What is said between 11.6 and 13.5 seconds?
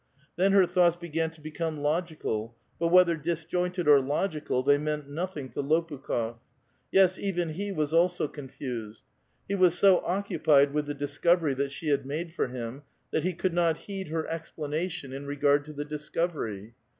she had made for him that he